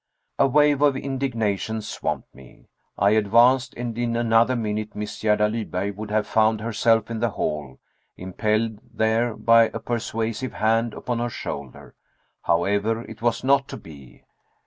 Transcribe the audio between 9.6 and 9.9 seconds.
a